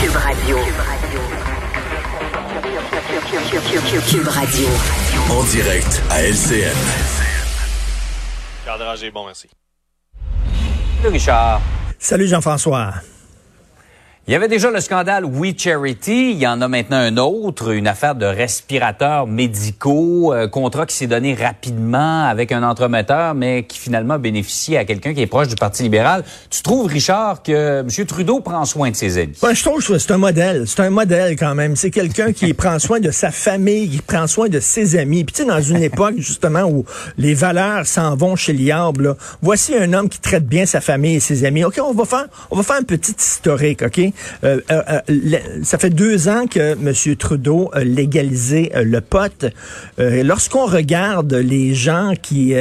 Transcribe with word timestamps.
Cube 0.00 0.14
Radio. 0.14 0.56
Cube 4.08 4.28
Radio. 4.28 4.68
En 5.30 5.42
direct 5.44 6.02
à 6.10 6.22
LCN. 6.22 6.76
Cadrage 8.64 9.02
est 9.02 9.10
bon, 9.10 9.26
merci. 9.26 9.48
Salut 11.02 11.12
Richard. 11.12 11.60
Salut 11.98 12.28
Jean-François. 12.28 12.94
Il 14.28 14.32
y 14.32 14.34
avait 14.34 14.48
déjà 14.48 14.70
le 14.70 14.78
scandale 14.82 15.24
We 15.24 15.54
Charity. 15.56 16.32
Il 16.32 16.36
y 16.36 16.46
en 16.46 16.60
a 16.60 16.68
maintenant 16.68 16.98
un 16.98 17.16
autre, 17.16 17.72
une 17.72 17.86
affaire 17.86 18.14
de 18.14 18.26
respirateurs 18.26 19.26
médicaux, 19.26 20.34
euh, 20.34 20.48
contrat 20.48 20.84
qui 20.84 20.94
s'est 20.94 21.06
donné 21.06 21.32
rapidement 21.32 22.26
avec 22.26 22.52
un 22.52 22.62
entremetteur, 22.62 23.34
mais 23.34 23.62
qui 23.62 23.78
finalement 23.78 24.18
bénéficie 24.18 24.76
à 24.76 24.84
quelqu'un 24.84 25.14
qui 25.14 25.22
est 25.22 25.26
proche 25.26 25.48
du 25.48 25.54
Parti 25.54 25.82
libéral. 25.82 26.24
Tu 26.50 26.60
trouves, 26.60 26.88
Richard, 26.88 27.42
que 27.42 27.80
M. 27.80 28.06
Trudeau 28.06 28.40
prend 28.40 28.66
soin 28.66 28.90
de 28.90 28.96
ses 28.96 29.16
amis? 29.16 29.32
Ben, 29.40 29.54
je 29.54 29.64
trouve 29.64 29.82
que 29.82 29.96
c'est 29.96 30.12
un 30.12 30.18
modèle. 30.18 30.64
C'est 30.66 30.80
un 30.80 30.90
modèle 30.90 31.34
quand 31.38 31.54
même. 31.54 31.74
C'est 31.74 31.90
quelqu'un 31.90 32.34
qui 32.34 32.52
prend 32.52 32.78
soin 32.78 33.00
de 33.00 33.10
sa 33.10 33.30
famille, 33.30 33.88
qui 33.88 34.02
prend 34.02 34.26
soin 34.26 34.50
de 34.50 34.60
ses 34.60 34.96
amis. 34.96 35.24
Puis 35.24 35.36
tu 35.36 35.42
sais, 35.44 35.48
dans 35.48 35.62
une 35.62 35.82
époque 35.82 36.16
justement 36.18 36.64
où 36.64 36.84
les 37.16 37.32
valeurs 37.32 37.86
s'en 37.86 38.14
vont 38.14 38.36
chez 38.36 38.52
Liable, 38.52 39.04
là, 39.04 39.16
voici 39.40 39.74
un 39.74 39.90
homme 39.94 40.10
qui 40.10 40.20
traite 40.20 40.44
bien 40.46 40.66
sa 40.66 40.82
famille 40.82 41.14
et 41.14 41.20
ses 41.20 41.46
amis. 41.46 41.64
OK, 41.64 41.80
on 41.82 41.94
va 41.94 42.04
faire, 42.04 42.26
on 42.50 42.56
va 42.56 42.62
faire 42.62 42.76
un 42.76 42.82
petit 42.82 43.14
historique, 43.18 43.80
OK? 43.80 43.98
Euh, 44.44 44.60
euh, 44.70 44.82
euh, 45.10 45.38
ça 45.62 45.78
fait 45.78 45.90
deux 45.90 46.28
ans 46.28 46.46
que 46.46 46.72
M. 46.72 47.16
Trudeau 47.16 47.70
a 47.72 47.84
le 48.74 49.00
pot. 49.00 49.46
Lorsqu'on 49.98 50.66
regarde 50.66 51.34
les 51.34 51.74
gens 51.74 52.14
qui, 52.20 52.54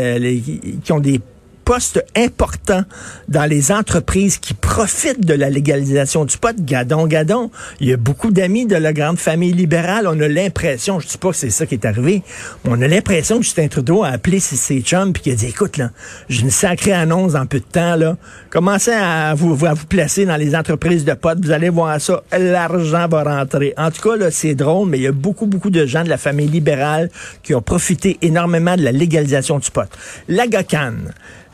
qui 0.83 0.91
ont 0.91 0.99
des 0.99 1.21
postes 1.67 2.01
importants 2.15 2.85
dans 3.27 3.43
les 3.43 3.73
entreprises 3.73 4.37
qui 4.37 4.53
profitent 4.53 5.25
de 5.25 5.33
la 5.33 5.49
légalisation 5.49 6.23
du 6.23 6.37
pot, 6.37 6.55
gadon, 6.57 7.07
gadon. 7.07 7.51
Il 7.81 7.89
y 7.89 7.93
a 7.93 7.97
beaucoup 7.97 8.31
d'amis 8.31 8.65
de 8.65 8.77
la 8.77 8.93
grande 8.93 9.19
famille 9.19 9.51
libérale. 9.51 10.07
On 10.07 10.17
a 10.21 10.29
l'impression, 10.29 11.01
je 11.01 11.07
dis 11.07 11.17
pas 11.17 11.31
que 11.31 11.35
c'est 11.35 11.49
ça 11.49 11.65
qui 11.65 11.75
est 11.75 11.85
arrivé, 11.85 12.23
mais 12.63 12.71
on 12.71 12.81
a 12.81 12.87
l'impression 12.87 13.39
que 13.39 13.43
Justin 13.43 13.67
Trudeau 13.67 14.01
a 14.05 14.11
appelé 14.11 14.39
ses, 14.39 14.79
chums 14.79 15.11
puis 15.11 15.23
qu'il 15.23 15.33
a 15.33 15.35
dit, 15.35 15.47
écoute, 15.47 15.75
là, 15.75 15.91
j'ai 16.29 16.43
une 16.43 16.51
sacrée 16.51 16.93
annonce 16.93 17.35
en 17.35 17.45
peu 17.45 17.59
de 17.59 17.65
temps, 17.65 17.97
là. 17.97 18.15
Commencez 18.49 18.93
à 18.93 19.33
vous, 19.35 19.65
à 19.65 19.73
vous 19.73 19.87
placer 19.87 20.25
dans 20.25 20.37
les 20.37 20.55
entreprises 20.55 21.03
de 21.03 21.15
pot. 21.15 21.37
Vous 21.37 21.51
allez 21.51 21.67
voir 21.67 21.99
ça. 21.99 22.23
L'argent 22.31 23.09
va 23.09 23.23
rentrer. 23.23 23.73
En 23.75 23.91
tout 23.91 24.09
cas, 24.09 24.15
là, 24.15 24.31
c'est 24.31 24.55
drôle, 24.55 24.87
mais 24.87 24.99
il 24.99 25.03
y 25.03 25.07
a 25.07 25.11
beaucoup, 25.11 25.47
beaucoup 25.47 25.69
de 25.69 25.85
gens 25.85 26.05
de 26.05 26.09
la 26.09 26.17
famille 26.17 26.47
libérale 26.47 27.09
qui 27.43 27.53
ont 27.53 27.61
profité 27.61 28.17
énormément 28.21 28.77
de 28.77 28.83
la 28.83 28.93
légalisation 28.93 29.59
du 29.59 29.69
pot. 29.69 29.89
La 30.29 30.47
GOCAN. 30.47 30.93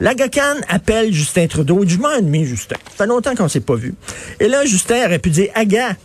La 0.03 0.15
GOCAN 0.15 0.57
appelle 0.67 1.13
Justin 1.13 1.47
Trudeau. 1.47 1.85
Je 1.87 1.97
m'en 1.97 2.09
ennuie, 2.09 2.43
Justin. 2.43 2.75
Ça 2.89 3.05
fait 3.05 3.07
longtemps 3.07 3.35
qu'on 3.35 3.47
s'est 3.47 3.61
pas 3.61 3.75
vu. 3.75 3.95
Et 4.41 4.49
là, 4.49 4.65
Justin 4.65 5.05
aurait 5.05 5.17
pu 5.17 5.29
dire, 5.29 5.47
Aga, 5.55 5.95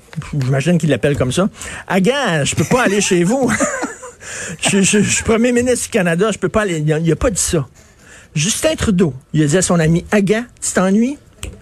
j'imagine 0.40 0.78
qu'il 0.78 0.88
l'appelle 0.88 1.18
comme 1.18 1.32
ça, 1.32 1.48
Aga, 1.88 2.44
je 2.44 2.54
peux 2.54 2.62
pas 2.62 2.84
aller 2.84 3.00
chez 3.00 3.24
vous. 3.24 3.52
je 4.62 4.82
suis 4.82 5.24
premier 5.24 5.50
ministre 5.50 5.86
du 5.86 5.90
Canada, 5.90 6.30
je 6.30 6.38
peux 6.38 6.48
pas 6.48 6.62
aller. 6.62 6.78
Il 6.78 6.92
a, 6.92 7.00
il 7.00 7.10
a 7.10 7.16
pas 7.16 7.32
dit 7.32 7.42
ça. 7.42 7.66
Justin 8.36 8.76
Trudeau, 8.76 9.14
il 9.32 9.42
a 9.42 9.46
dit 9.46 9.56
à 9.56 9.62
son 9.62 9.80
ami, 9.80 10.04
Aga, 10.12 10.44
tu 10.62 10.72
t'ennuies? 10.72 11.18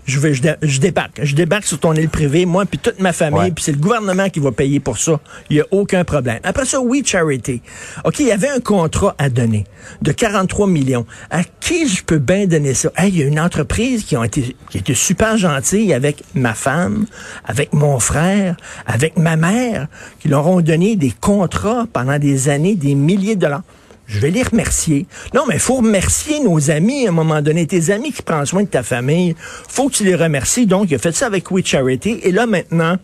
Je 0.06 0.20
vais, 0.20 0.32
je, 0.34 0.41
dé- 0.42 0.55
je 0.62 0.78
débarque. 0.80 1.20
Je 1.24 1.34
débarque 1.34 1.64
sur 1.64 1.80
ton 1.80 1.92
île 1.94 2.08
privée, 2.08 2.46
moi 2.46 2.64
puis 2.64 2.78
toute 2.78 3.00
ma 3.00 3.12
famille, 3.12 3.50
puis 3.50 3.64
c'est 3.64 3.72
le 3.72 3.78
gouvernement 3.78 4.28
qui 4.30 4.38
va 4.38 4.52
payer 4.52 4.78
pour 4.78 4.98
ça. 4.98 5.19
Il 5.50 5.56
y 5.56 5.60
a 5.60 5.64
aucun 5.72 6.05
problème. 6.05 6.38
Après 6.44 6.64
ça, 6.64 6.80
oui, 6.80 7.02
charity. 7.05 7.60
OK, 8.04 8.20
il 8.20 8.27
y 8.27 8.32
avait 8.32 8.48
un 8.48 8.60
contrat 8.60 9.16
à 9.19 9.28
donner 9.28 9.64
de 10.02 10.12
43 10.12 10.69
millions. 10.69 11.06
À 11.30 11.42
qui 11.42 11.88
je 11.88 12.04
peux 12.04 12.19
bien 12.19 12.47
donner 12.47 12.72
ça? 12.74 12.91
Hey, 12.97 13.10
il 13.10 13.19
y 13.19 13.22
a 13.22 13.27
une 13.27 13.41
entreprise 13.41 14.04
qui, 14.04 14.16
ont 14.16 14.22
été, 14.22 14.54
qui 14.70 14.78
a 14.78 14.80
été 14.80 14.94
super 14.94 15.36
gentille 15.38 15.92
avec 15.92 16.22
ma 16.34 16.54
femme, 16.54 17.06
avec 17.44 17.72
mon 17.72 17.98
frère, 17.98 18.56
avec 18.86 19.16
ma 19.19 19.34
mère, 19.36 19.88
qui 20.20 20.28
leur 20.28 20.47
ont 20.47 20.60
donné 20.60 20.94
des 20.94 21.10
contrats 21.20 21.86
pendant 21.92 22.19
des 22.20 22.48
années, 22.48 22.77
des 22.77 22.94
milliers 22.94 23.34
de 23.34 23.41
dollars. 23.41 23.62
Je 24.07 24.21
vais 24.21 24.31
les 24.31 24.43
remercier. 24.45 25.07
Non, 25.35 25.43
mais 25.49 25.55
il 25.55 25.61
faut 25.61 25.77
remercier 25.77 26.39
nos 26.41 26.71
amis 26.71 27.06
à 27.06 27.09
un 27.11 27.12
moment 27.12 27.43
donné. 27.43 27.67
Tes 27.67 27.91
amis 27.91 28.12
qui 28.12 28.22
prennent 28.22 28.47
soin 28.47 28.62
de 28.62 28.69
ta 28.69 28.83
famille, 28.84 29.34
faut 29.69 29.89
que 29.89 29.94
tu 29.94 30.05
les 30.05 30.15
remercies. 30.15 30.67
Donc, 30.67 30.91
il 30.91 30.94
a 30.94 30.99
fait 30.99 31.15
ça 31.15 31.27
avec 31.27 31.50
We 31.50 31.65
Charity. 31.65 32.21
Et 32.22 32.31
là, 32.31 32.47
maintenant, 32.47 32.97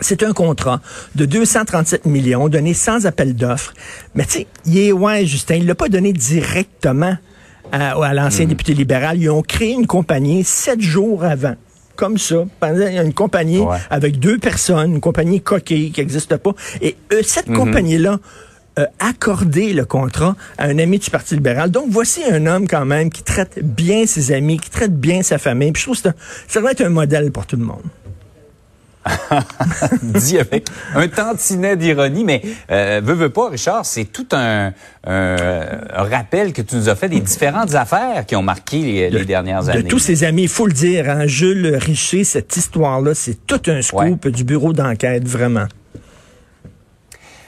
c'est 0.00 0.24
un 0.24 0.32
contrat 0.32 0.80
de 1.14 1.24
237 1.24 2.06
millions 2.06 2.48
donné 2.48 2.74
sans 2.74 3.06
appel 3.06 3.34
d'offres. 3.36 3.72
Mais 4.16 4.24
tu 4.24 4.30
sais, 4.38 4.46
il 4.66 4.76
est, 4.78 4.92
ouais, 4.92 5.24
Justin, 5.24 5.54
il 5.56 5.66
l'a 5.66 5.76
pas 5.76 5.88
donné 5.88 6.12
directement 6.12 7.16
à, 7.72 7.92
à 8.04 8.12
l'ancien 8.14 8.46
député 8.46 8.74
libéral. 8.74 9.18
Ils 9.20 9.30
ont 9.30 9.42
créé 9.42 9.70
une 9.72 9.86
compagnie 9.86 10.42
sept 10.44 10.80
jours 10.80 11.24
avant. 11.24 11.54
Comme 11.96 12.18
ça. 12.18 12.44
Pendant- 12.58 12.88
Il 12.88 12.94
y 12.94 12.98
a 12.98 13.04
une 13.04 13.14
compagnie 13.14 13.60
Ouais. 13.60 13.78
avec 13.88 14.18
deux 14.18 14.38
personnes, 14.38 14.94
une 14.94 15.00
compagnie 15.00 15.40
coquille 15.40 15.92
qui 15.92 16.00
n'existe 16.00 16.36
pas. 16.38 16.50
Et 16.82 16.96
eux, 17.12 17.22
cette 17.22 17.52
compagnie-là 17.52 18.18
a 18.76 18.86
accordé 18.98 19.72
le 19.72 19.84
contrat 19.84 20.34
à 20.58 20.64
un 20.64 20.78
ami 20.78 20.98
du 20.98 21.10
Parti 21.10 21.34
libéral. 21.34 21.70
Donc, 21.70 21.86
voici 21.90 22.22
un 22.30 22.46
homme 22.46 22.66
quand 22.66 22.84
même 22.84 23.10
qui 23.10 23.22
traite 23.22 23.58
bien 23.62 24.06
ses 24.06 24.32
amis, 24.32 24.58
qui 24.58 24.70
traite 24.70 24.94
bien 24.98 25.22
sa 25.22 25.38
famille. 25.38 25.70
Puis 25.72 25.82
je 25.82 25.86
trouve 25.86 26.02
que 26.02 26.08
un- 26.08 26.14
ça 26.48 26.60
doit 26.60 26.72
être 26.72 26.80
un 26.82 26.88
modèle 26.90 27.30
pour 27.30 27.46
tout 27.46 27.56
le 27.56 27.64
monde. 27.64 27.82
dit 30.02 30.38
avec 30.38 30.66
un 30.94 31.06
tantinet 31.08 31.76
d'ironie, 31.76 32.24
mais 32.24 32.40
euh, 32.70 33.02
veux, 33.04 33.12
veux 33.14 33.28
pas, 33.28 33.50
Richard, 33.50 33.84
c'est 33.84 34.06
tout 34.06 34.26
un, 34.32 34.72
un- 35.06 35.66
un 35.94 36.02
rappel 36.04 36.54
que 36.54 36.62
tu 36.62 36.76
nous 36.76 36.88
as 36.88 36.94
fait 36.96 37.10
des 37.10 37.20
différentes 37.20 37.74
affaires 37.74 38.24
qui 38.26 38.34
ont 38.34 38.42
marqué 38.42 38.78
les, 38.78 39.10
les 39.10 39.24
dernières 39.26 39.62
de 39.64 39.70
années. 39.72 39.84
tous 39.88 39.98
ses 39.98 40.24
amis, 40.24 40.44
il 40.44 40.48
faut 40.48 40.66
le 40.66 40.72
dire, 40.72 41.10
hein, 41.10 41.26
Jules 41.26 41.76
Richer, 41.76 42.24
cette 42.24 42.56
histoire-là, 42.56 43.14
c'est 43.14 43.46
tout 43.46 43.60
un 43.66 43.82
scoop 43.82 44.26
du 44.28 44.42
bureau 44.44 44.72
d'enquête, 44.72 45.28
vraiment. 45.28 45.66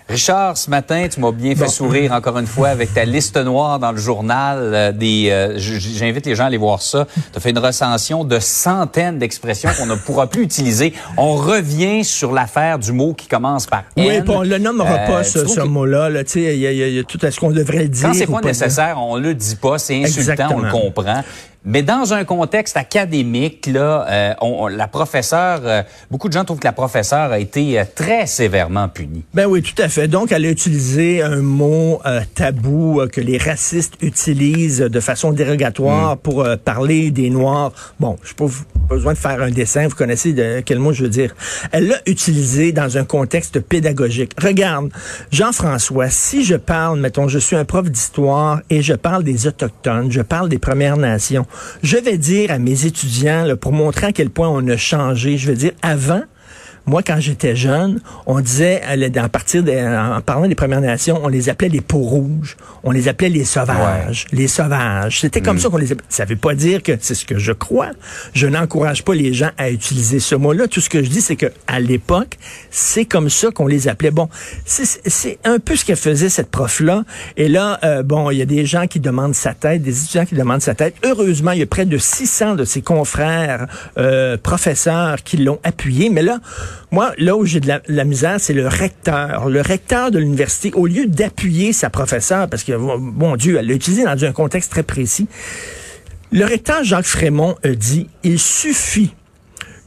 Richard, 0.08 0.56
ce 0.56 0.70
matin, 0.70 1.08
tu 1.12 1.18
m'as 1.18 1.32
bien 1.32 1.56
fait 1.56 1.64
Bon. 1.64 1.68
sourire 1.70 2.12
encore 2.12 2.38
une 2.38 2.46
fois 2.46 2.68
avec 2.68 2.94
ta 2.94 3.04
liste 3.04 3.36
noire 3.38 3.80
dans 3.80 3.90
le 3.90 3.98
journal. 3.98 4.58
euh, 4.60 4.92
des, 4.92 5.30
euh, 5.32 5.54
J'invite 5.58 6.26
les 6.26 6.36
gens 6.36 6.44
à 6.44 6.46
aller 6.46 6.58
voir 6.58 6.80
ça. 6.80 7.08
Tu 7.14 7.20
as 7.36 7.40
fait 7.40 7.50
une 7.50 7.58
recension 7.58 8.22
de 8.22 8.38
centaines 8.38 9.18
d'expressions 9.18 9.68
qu'on 9.76 9.86
ne 9.86 9.96
pourra 9.96 10.28
plus 10.28 10.42
utiliser. 10.44 10.94
On 11.16 11.34
revient 11.34 12.04
sur 12.04 12.30
l'affaire 12.32 12.78
du 12.78 12.92
mot 12.92 13.14
qui 13.14 13.26
commence 13.26 13.66
par 13.66 13.82
N. 13.96 14.22
Oui, 14.24 14.32
on 14.32 14.42
le 14.42 14.58
nommera 14.58 14.94
Euh, 14.94 15.06
pas, 15.08 15.24
ce, 15.24 15.44
ce 15.44 15.60
mot-là. 15.62 16.08
là, 16.08 16.22
tu 16.22 16.30
sais, 16.34 16.56
Il 16.56 16.62
y, 16.62 16.66
y 16.72 16.94
y 16.94 16.98
a 17.00 17.02
tout 17.04 17.18
à 17.22 17.32
ce 17.32 17.40
qu'on 17.40 17.50
devrait 17.50 17.88
dire. 17.88 18.06
Quand 18.08 18.14
c'est 18.14 18.26
pas 18.28 18.40
nécessaire, 18.42 18.98
on 19.02 19.16
le 19.16 19.34
dit 19.34 19.56
pas, 19.56 19.78
c'est 19.78 20.04
insultant, 20.04 20.50
on 20.54 20.60
le 20.60 20.70
comprend. 20.70 21.24
Mais 21.66 21.82
dans 21.82 22.14
un 22.14 22.24
contexte 22.24 22.76
académique, 22.76 23.66
là, 23.66 24.06
euh, 24.08 24.34
on- 24.40 24.64
on- 24.64 24.66
la 24.68 24.86
professeure, 24.88 25.60
euh, 25.64 25.82
beaucoup 26.10 26.28
de 26.28 26.32
gens 26.32 26.44
trouvent 26.44 26.60
que 26.60 26.64
la 26.66 26.72
professeure 26.72 27.32
a 27.32 27.38
été 27.40 27.78
euh, 27.78 27.84
très 27.94 28.26
sévèrement 28.26 28.88
punie. 28.88 29.24
Ben 29.34 29.46
oui, 29.46 29.62
tout 29.62 29.82
à 29.82 29.88
fait. 29.88 30.06
Donc, 30.08 30.30
elle 30.32 30.44
a 30.46 30.50
utilisé 30.50 31.22
un 31.22 31.42
mot 31.42 32.00
euh, 32.06 32.20
tabou 32.34 33.00
euh, 33.00 33.08
que 33.08 33.20
les 33.20 33.36
racistes 33.38 33.94
utilisent 34.00 34.78
de 34.78 35.00
façon 35.00 35.32
dérogatoire 35.32 36.14
Mm. 36.14 36.18
pour 36.18 36.42
euh, 36.44 36.56
parler 36.56 37.10
des 37.10 37.30
Noirs. 37.30 37.72
Bon, 38.00 38.16
je 38.22 38.30
n'ai 38.30 38.34
pas 38.48 38.54
pas 38.88 38.94
besoin 38.94 39.14
de 39.14 39.18
faire 39.18 39.42
un 39.42 39.50
dessin, 39.50 39.88
vous 39.88 39.96
connaissez 39.96 40.32
de 40.32 40.60
quel 40.64 40.78
mot 40.78 40.92
je 40.92 41.02
veux 41.02 41.08
dire. 41.08 41.34
Elle 41.72 41.88
l'a 41.88 41.96
utilisé 42.06 42.70
dans 42.70 42.96
un 42.98 43.04
contexte 43.04 43.58
pédagogique. 43.58 44.30
Regarde, 44.40 44.90
Jean-François, 45.32 46.08
si 46.08 46.44
je 46.44 46.54
parle, 46.54 47.00
mettons, 47.00 47.26
je 47.26 47.40
suis 47.40 47.56
un 47.56 47.64
prof 47.64 47.90
d'histoire 47.90 48.60
et 48.70 48.82
je 48.82 48.94
parle 48.94 49.24
des 49.24 49.48
Autochtones, 49.48 50.12
je 50.12 50.22
parle 50.22 50.48
des 50.48 50.58
Premières 50.58 50.96
Nations, 50.96 51.46
je 51.82 51.96
vais 51.96 52.18
dire 52.18 52.50
à 52.50 52.58
mes 52.58 52.86
étudiants, 52.86 53.56
pour 53.60 53.72
montrer 53.72 54.08
à 54.08 54.12
quel 54.12 54.30
point 54.30 54.48
on 54.48 54.66
a 54.68 54.76
changé, 54.76 55.38
je 55.38 55.46
vais 55.50 55.56
dire, 55.56 55.72
avant, 55.82 56.22
moi, 56.86 57.02
quand 57.02 57.18
j'étais 57.18 57.56
jeune, 57.56 58.00
on 58.26 58.40
disait, 58.40 58.80
euh, 58.88 59.10
à 59.22 59.28
partir 59.28 59.62
en 59.64 60.20
parlant 60.20 60.46
des 60.48 60.54
Premières 60.54 60.80
Nations, 60.80 61.20
on 61.22 61.28
les 61.28 61.48
appelait 61.48 61.68
les 61.68 61.80
peaux 61.80 61.98
rouges, 61.98 62.56
on 62.84 62.90
les 62.92 63.08
appelait 63.08 63.28
les 63.28 63.44
sauvages, 63.44 64.26
les 64.32 64.46
sauvages. 64.48 65.20
C'était 65.20 65.40
comme 65.40 65.58
ça 65.58 65.68
qu'on 65.68 65.78
les 65.78 65.92
appelait. 65.92 66.06
Ça 66.08 66.24
veut 66.24 66.36
pas 66.36 66.54
dire 66.54 66.82
que 66.82 66.92
c'est 67.00 67.14
ce 67.14 67.24
que 67.24 67.38
je 67.38 67.52
crois. 67.52 67.90
Je 68.34 68.46
n'encourage 68.46 69.04
pas 69.04 69.14
les 69.14 69.32
gens 69.34 69.50
à 69.58 69.70
utiliser 69.70 70.20
ce 70.20 70.34
mot-là. 70.34 70.68
Tout 70.68 70.80
ce 70.80 70.88
que 70.88 71.02
je 71.02 71.10
dis, 71.10 71.20
c'est 71.20 71.36
que 71.36 71.46
à 71.66 71.80
l'époque, 71.80 72.36
c'est 72.70 73.04
comme 73.04 73.30
ça 73.30 73.50
qu'on 73.50 73.66
les 73.66 73.88
appelait. 73.88 74.10
Bon, 74.10 74.28
c'est- 74.64 75.00
c'est 75.08 75.38
un 75.44 75.58
peu 75.58 75.76
ce 75.76 75.84
que 75.84 75.94
faisait 75.94 76.28
cette 76.28 76.50
prof-là. 76.50 77.02
Et 77.36 77.48
là, 77.48 77.78
euh, 77.84 78.02
bon, 78.02 78.30
il 78.30 78.38
y 78.38 78.42
a 78.42 78.46
des 78.46 78.64
gens 78.66 78.86
qui 78.86 79.00
demandent 79.00 79.34
sa 79.34 79.54
tête, 79.54 79.82
des 79.82 80.02
étudiants 80.02 80.24
qui 80.26 80.34
demandent 80.34 80.62
sa 80.62 80.74
tête. 80.74 80.94
Heureusement, 81.04 81.50
il 81.52 81.58
y 81.60 81.62
a 81.62 81.66
près 81.66 81.86
de 81.86 81.98
600 81.98 82.54
de 82.54 82.64
ses 82.64 82.82
confrères 82.82 83.66
euh, 83.98 84.36
professeurs 84.36 85.22
qui 85.24 85.36
l'ont 85.38 85.58
appuyé. 85.64 86.10
Mais 86.10 86.22
là, 86.22 86.38
moi, 86.90 87.12
là 87.18 87.36
où 87.36 87.44
j'ai 87.44 87.60
de 87.60 87.70
la, 87.86 88.04
misère, 88.04 88.36
c'est 88.38 88.52
le 88.52 88.68
recteur. 88.68 89.48
Le 89.48 89.60
recteur 89.60 90.10
de 90.10 90.18
l'université, 90.18 90.72
au 90.74 90.86
lieu 90.86 91.06
d'appuyer 91.06 91.72
sa 91.72 91.90
professeure, 91.90 92.48
parce 92.48 92.64
que, 92.64 92.72
bon 92.76 93.36
Dieu, 93.36 93.56
elle 93.58 93.66
l'a 93.66 93.74
utilisé 93.74 94.04
dans 94.04 94.24
un 94.24 94.32
contexte 94.32 94.70
très 94.70 94.82
précis, 94.82 95.28
le 96.32 96.44
recteur 96.44 96.82
Jacques 96.84 97.06
Frémont 97.06 97.56
dit, 97.64 98.08
il 98.22 98.38
suffit 98.38 99.14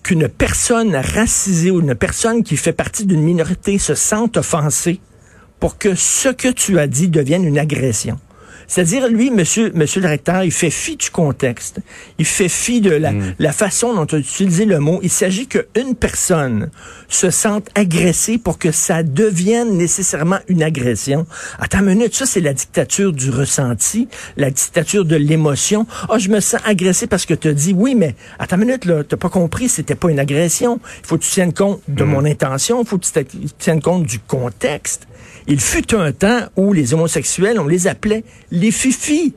qu'une 0.04 0.28
personne 0.28 0.96
racisée 0.96 1.72
ou 1.72 1.82
une 1.82 1.96
personne 1.96 2.44
qui 2.44 2.58
fait 2.58 2.74
partie 2.74 3.06
d'une 3.06 3.22
minorité 3.22 3.78
se 3.78 3.94
sente 3.94 4.38
offensée 4.38 5.00
pour 5.60 5.78
que 5.78 5.96
ce 5.96 6.30
que 6.30 6.48
tu 6.48 6.80
as 6.80 6.88
dit 6.88 7.10
devienne 7.10 7.44
une 7.44 7.60
agression. 7.60 8.18
C'est-à-dire, 8.70 9.10
lui, 9.10 9.32
monsieur, 9.32 9.72
monsieur 9.74 10.00
le 10.00 10.08
recteur, 10.08 10.44
il 10.44 10.52
fait 10.52 10.70
fi 10.70 10.96
du 10.96 11.10
contexte. 11.10 11.80
Il 12.20 12.26
fait 12.26 12.48
fi 12.48 12.80
de 12.80 12.92
la, 12.92 13.12
Hmm. 13.12 13.34
la 13.40 13.52
façon 13.52 13.94
dont 13.96 14.06
tu 14.06 14.16
as 14.16 14.20
utilisé 14.20 14.64
le 14.66 14.80
mot. 14.80 15.00
Il 15.02 15.10
s'agit 15.10 15.48
qu'une 15.48 15.96
personne 15.96 16.70
se 17.08 17.32
sente 17.32 17.68
agressée 17.76 18.38
pour 18.38 18.60
que 18.60 18.72
ça 18.72 19.02
devienne 19.02 19.76
nécessairement 19.76 20.38
une 20.48 20.62
agression. 20.62 21.26
Attends 21.60 21.80
une 21.80 21.86
minute, 21.88 22.14
ça, 22.16 22.28
c'est 22.28 22.40
la 22.42 22.54
dictature 22.54 23.12
du 23.12 23.32
ressenti, 23.32 24.08
la 24.38 24.52
dictature 24.52 25.04
de 25.04 25.16
l'émotion. 25.16 25.88
Ah, 26.08 26.20
je 26.20 26.30
me 26.30 26.40
sens 26.40 26.62
agressé 26.64 27.08
parce 27.08 27.26
que 27.26 27.34
tu 27.34 27.48
as 27.48 27.54
dit 27.54 27.74
oui, 27.76 27.96
mais 27.96 28.16
attends 28.38 28.58
une 28.58 28.66
minute, 28.68 28.86
là, 28.86 29.04
t'as 29.04 29.18
pas 29.18 29.30
compris, 29.30 29.68
c'était 29.68 29.96
pas 29.96 30.12
une 30.12 30.20
agression. 30.20 30.80
Il 31.04 31.08
faut 31.08 31.18
que 31.18 31.24
tu 31.24 31.32
tiennes 31.32 31.54
compte 31.54 31.82
de 31.88 32.04
mon 32.04 32.24
intention, 32.24 32.84
il 32.84 32.88
faut 32.88 33.00
que 33.00 33.06
tu 33.06 33.50
tiennes 33.58 33.82
compte 33.82 34.04
du 34.04 34.20
contexte. 34.20 35.08
Il 35.48 35.60
fut 35.60 35.96
un 35.96 36.12
temps 36.12 36.42
où 36.56 36.74
les 36.74 36.94
homosexuels, 36.94 37.60
on 37.60 37.68
les 37.68 37.88
appelait 37.88 38.24
les 38.52 38.72
fifis. 38.72 39.34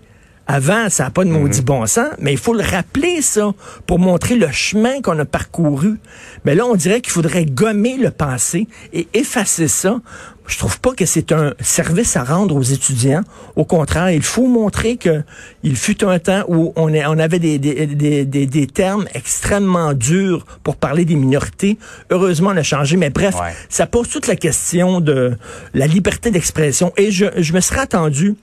Avant, 0.47 0.91
ça 0.91 1.05
n'a 1.05 1.11
pas 1.11 1.25
de 1.25 1.31
maudit 1.31 1.63
bon 1.63 1.87
sens, 1.87 2.09
mais 2.19 2.33
il 2.33 2.39
faut 2.39 2.53
le 2.53 2.63
rappeler, 2.65 3.23
ça, 3.23 3.53
pour 3.87 3.99
montrer 4.01 4.35
le 4.35 4.51
chemin 4.51 5.01
qu'on 5.01 5.19
a 5.19 5.25
parcouru. 5.25 5.99
Mais 6.45 6.55
là, 6.55 6.67
on 6.67 6.75
dirait 6.75 7.01
qu'il 7.01 7.13
faudrait 7.13 7.45
gommer 7.47 7.97
le 7.97 8.11
passé 8.11 8.67
et 8.93 9.07
effacer 9.15 9.69
ça. 9.69 10.01
Je 10.49 10.59
trouve 10.59 10.81
pas 10.81 10.93
que 10.95 11.07
c'est 11.07 11.31
un 11.31 11.55
service 11.61 12.17
à 12.17 12.25
rendre 12.25 12.57
aux 12.57 12.63
étudiants. 12.63 13.23
Au 13.55 13.65
contraire, 13.65 14.11
il 14.11 14.23
faut 14.23 14.49
montrer 14.49 14.97
que 14.97 15.23
il 15.63 15.77
fut 15.77 16.05
un 16.05 16.19
temps 16.19 16.43
où 16.49 16.73
on, 16.75 16.93
est- 16.93 17.07
on 17.07 17.19
avait 17.21 17.39
des, 17.39 17.59
des, 17.61 17.87
des, 17.87 18.25
des- 18.25 18.47
des 18.47 18.67
termes 18.67 19.07
extrêmement 19.15 19.93
durs 19.95 20.45
pour 20.65 20.75
parler 20.75 21.05
des 21.05 21.15
minorités. 21.15 21.79
Heureusement, 22.11 22.51
on 22.53 22.57
a 22.57 22.65
changé. 22.65 22.97
Mais 22.97 23.11
bref, 23.11 23.37
Ouais. 23.41 23.55
ça 23.69 23.87
pose 23.87 24.09
toute 24.09 24.27
la 24.27 24.35
question 24.37 25.01
de 25.01 25.37
la 25.73 25.87
liberté 25.87 26.33
d'expression. 26.33 26.93
Et 26.97 27.13
je, 27.13 27.27
je 27.39 27.53
me 27.53 27.61
serais 27.61 27.81
attendu 27.81 28.35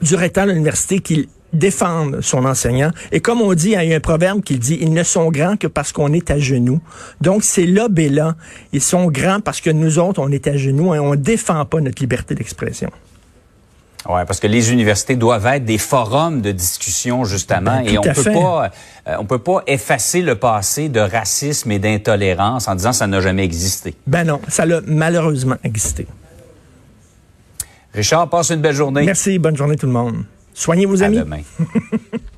du 0.00 0.14
recteur 0.14 0.46
de 0.46 0.52
l'université 0.52 1.00
qu'il 1.00 1.28
défende 1.52 2.20
son 2.20 2.44
enseignant. 2.44 2.90
Et 3.12 3.20
comme 3.20 3.40
on 3.40 3.54
dit, 3.54 3.70
il 3.70 3.88
y 3.88 3.92
a 3.92 3.96
un 3.96 4.00
proverbe 4.00 4.42
qui 4.42 4.58
dit, 4.58 4.78
ils 4.80 4.92
ne 4.92 5.02
sont 5.02 5.30
grands 5.30 5.56
que 5.56 5.66
parce 5.66 5.92
qu'on 5.92 6.12
est 6.12 6.30
à 6.30 6.38
genoux. 6.38 6.80
Donc, 7.20 7.42
c'est 7.42 7.66
là, 7.66 7.88
là. 8.10 8.36
Ils 8.72 8.82
sont 8.82 9.06
grands 9.06 9.40
parce 9.40 9.60
que 9.60 9.70
nous 9.70 9.98
autres, 9.98 10.20
on 10.20 10.30
est 10.30 10.46
à 10.46 10.56
genoux 10.56 10.94
et 10.94 10.98
on 10.98 11.14
défend 11.14 11.64
pas 11.64 11.80
notre 11.80 12.02
liberté 12.02 12.34
d'expression. 12.34 12.90
Ouais, 14.08 14.24
parce 14.24 14.40
que 14.40 14.46
les 14.46 14.72
universités 14.72 15.16
doivent 15.16 15.46
être 15.46 15.64
des 15.64 15.76
forums 15.76 16.40
de 16.40 16.52
discussion 16.52 17.24
justement, 17.24 17.82
Ben, 17.82 17.88
et 17.88 17.98
on 17.98 18.02
peut 18.02 18.14
fait. 18.14 18.32
pas, 18.32 18.70
euh, 19.08 19.16
on 19.18 19.24
peut 19.24 19.40
pas 19.40 19.62
effacer 19.66 20.22
le 20.22 20.36
passé 20.36 20.88
de 20.88 21.00
racisme 21.00 21.70
et 21.72 21.78
d'intolérance 21.78 22.68
en 22.68 22.74
disant 22.74 22.92
ça 22.92 23.06
n'a 23.06 23.20
jamais 23.20 23.44
existé. 23.44 23.94
Ben 24.06 24.24
non, 24.24 24.40
ça 24.48 24.64
l'a 24.64 24.80
malheureusement 24.86 25.56
existé. 25.64 26.06
Richard, 27.94 28.28
passe 28.28 28.50
une 28.50 28.60
belle 28.60 28.74
journée. 28.74 29.04
Merci, 29.04 29.38
bonne 29.38 29.56
journée 29.56 29.76
tout 29.76 29.86
le 29.86 29.92
monde. 29.92 30.24
Soignez 30.54 30.86
vos 30.86 31.02
À 31.02 31.06
amis. 31.06 31.18
demain. 31.18 31.40